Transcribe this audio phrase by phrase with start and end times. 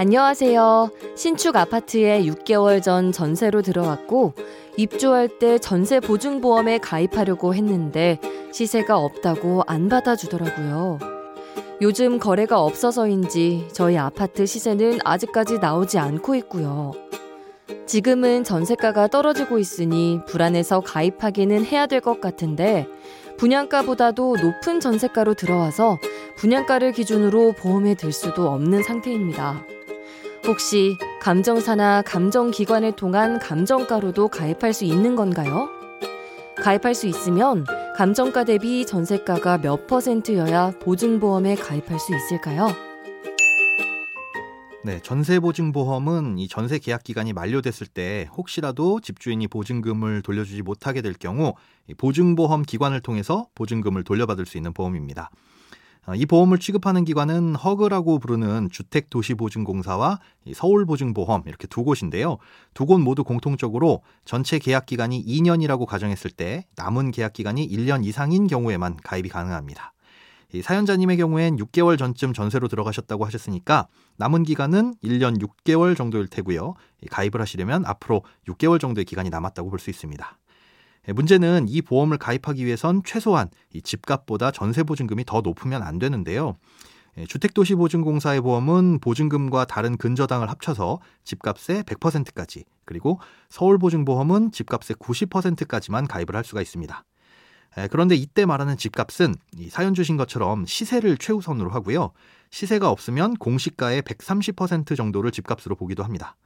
[0.00, 0.92] 안녕하세요.
[1.16, 4.32] 신축 아파트에 6개월 전 전세로 들어왔고
[4.76, 8.20] 입주할 때 전세 보증보험에 가입하려고 했는데
[8.52, 11.00] 시세가 없다고 안 받아주더라고요.
[11.82, 16.92] 요즘 거래가 없어서인지 저희 아파트 시세는 아직까지 나오지 않고 있고요.
[17.86, 22.86] 지금은 전세가가 떨어지고 있으니 불안해서 가입하기는 해야 될 것 같은데
[23.38, 25.98] 분양가보다도 높은 전세가로 들어와서
[26.36, 29.64] 분양가를 기준으로 보험에 들 수도 없는 상태입니다.
[30.48, 35.68] 혹시 감정사나 감정기관을 통한 감정가로도 가입할 수 있는 건가요?
[36.56, 42.68] 가입할 수 있으면 감정가 대비 전세가가 몇 퍼센트여야 보증보험에 가입할 수 있을까요?
[44.84, 51.02] 네, 전세 보증 보험은 이 전세 계약 기간이 만료됐을 때 혹시라도 집주인이 보증금을 돌려주지 못하게
[51.02, 51.56] 될 경우
[51.98, 55.30] 보증보험 기관을 통해서 보증금을 돌려받을 수 있는 보험입니다.
[56.08, 60.20] 어, 이 보험을 취급하는 기관은 허그라고 부르는 주택도시보증공사와
[60.54, 62.38] 서울보증보험 이렇게 두 곳인데요.
[62.72, 68.46] 두 곳 모두 공통적으로 전체 계약 기간이 2년이라고 가정했을 때 남은 계약 기간이 1년 이상인
[68.46, 69.92] 경우에만 가입이 가능합니다.
[70.62, 76.72] 사연자님의 경우엔 6개월 전쯤 전세로 들어가셨다고 하셨으니까 남은 기간은 1년 6개월 정도일 테고요.
[77.10, 80.38] 가입을 하시려면 앞으로 6개월 정도의 기간이 남았다고 볼 수 있습니다.
[81.08, 86.56] 예, 문제는 이 보험을 가입하기 위해선 최소한 이 집값보다 전세 보증금이 더 높으면 안 되는데요.
[87.16, 93.18] 예, 주택도시보증공사의 보험은 보증금과 다른 근저당을 합쳐서 집값의 100%까지 그리고
[93.48, 97.04] 서울보증보험은 집값의 90%까지만 가입을 할 수가 있습니다.
[97.78, 99.34] 예, 그런데 이때 말하는 집값은
[99.70, 102.12] 사연 주신 것처럼 시세를 최우선으로 하고요.
[102.50, 106.36] 시세가 없으면 공시가의 130% 정도를 집값으로 보기도 합니다.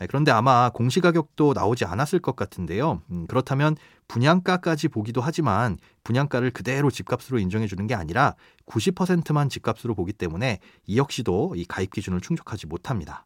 [0.00, 3.02] 네, 그런데 아마 공시 가격도 나오지 않았을 것 같은데요.
[3.10, 3.76] 음, 그렇다면
[4.08, 8.34] 분양가까지 보기도 하지만 분양가를 그대로 집값으로 인정해 주는 게 아니라
[8.66, 13.24] 90%만 집값으로 보기 때문에 이 역시도 이 가입 기준을 충족하지 못합니다.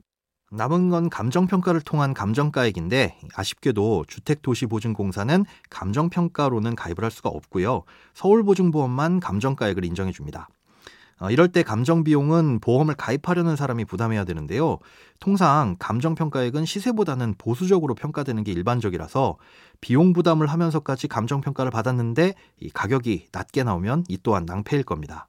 [0.52, 7.82] 남은 건 감정평가를 통한 감정가액인데 아쉽게도 주택도시보증공사는 감정평가로는 가입을 할 수가 없고요.
[8.14, 10.48] 서울보증보험만 감정가액을 인정해 줍니다.
[11.18, 14.78] 어, 이럴 때 감정 비용은 보험을 가입하려는 사람이 부담해야 되는데요.
[15.18, 19.36] 통상 감정 평가액은 시세보다는 보수적으로 평가되는 게 일반적이라서
[19.80, 25.26] 비용 부담을 하면서까지 감정 평가를 받았는데 이 가격이 낮게 나오면 이 또한 낭패일 겁니다.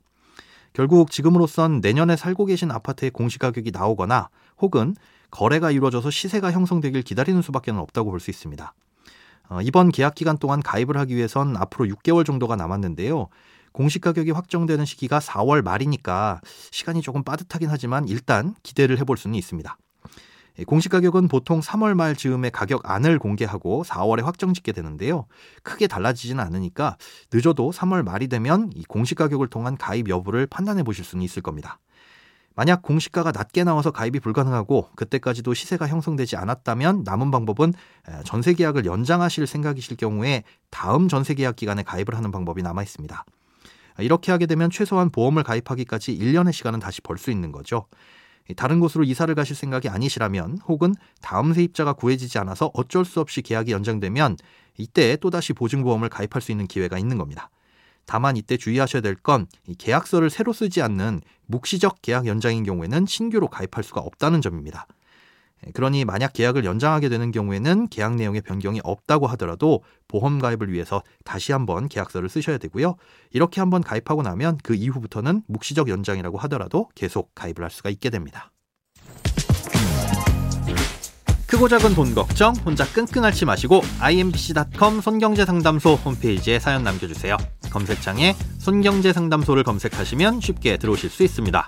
[0.74, 4.94] 결국 지금으로선 내년에 살고 계신 아파트의 공시가격이 나오거나 혹은
[5.32, 8.74] 거래가 이루어져서 시세가 형성되길 기다리는 수밖에 없다고 볼 수 있습니다.
[9.50, 13.30] 어, 이번 계약 기간 동안 가입을 하기 위해선 앞으로 6개월 정도가 남았는데요.
[13.78, 19.78] 공시 가격이 확정되는 시기가 4월 말이니까 시간이 조금 빠듯하긴 하지만 일단 기대를 해볼 수는 있습니다.
[20.58, 25.28] 예, 공시 가격은 보통 3월 말 즈음에 가격 안을 공개하고 4월에 확정 짓게 되는데요.
[25.62, 26.98] 크게 달라지지는 않으니까
[27.32, 31.78] 늦어도 3월 말이 되면 이 공시 가격을 통한 가입 여부를 판단해 보실 수는 있을 겁니다.
[32.56, 37.76] 만약 공시가가 낮게 나와서 가입이 불가능하고 그때까지도 시세가 형성되지 않았다면 남은 방법은
[38.26, 43.24] 전세 계약을 연장하실 생각이실 경우에 다음 전세 계약 기간에 가입을 하는 방법이 남아 있습니다.
[44.00, 47.86] 이렇게 하게 되면 최소한 보험을 가입하기까지 1년의 시간은 다시 벌 수 있는 거죠.
[48.56, 53.72] 다른 곳으로 이사를 가실 생각이 아니시라면 혹은 다음 세입자가 구해지지 않아서 어쩔 수 없이 계약이
[53.74, 54.38] 연장되면
[54.78, 57.50] 이때 또다시 보증보험을 가입할 수 있는 기회가 있는 겁니다.
[58.06, 59.48] 다만 이때 주의하셔야 될 건
[59.78, 64.88] 계약서를 새로 쓰지 않는 묵시적 계약 연장인 경우에는 신규로 가입할 수가 없다는 점입니다.
[65.66, 71.02] 예, 그러니 만약 계약을 연장하게 되는 경우에는 계약 내용의 변경이 없다고 하더라도 보험 가입을 위해서
[71.24, 72.96] 다시 한번 계약서를 쓰셔야 되고요.
[73.32, 78.52] 이렇게 한번 가입하고 나면 그 이후부터는 묵시적 연장이라고 하더라도 계속 가입을 할 수가 있게 됩니다.
[81.48, 87.38] 크고 작은 돈 걱정 혼자 끙끙 앓지 마시고 imbc.com 손경제상담소 홈페이지에 사연 남겨주세요.
[87.72, 91.68] 검색창에 손경제상담소를 검색하시면 쉽게 들어오실 수 있습니다.